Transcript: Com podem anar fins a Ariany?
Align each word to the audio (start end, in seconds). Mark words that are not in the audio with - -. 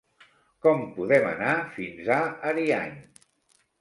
Com 0.65 0.81
podem 0.95 1.27
anar 1.33 1.53
fins 1.75 2.09
a 2.19 2.21
Ariany? 2.53 2.99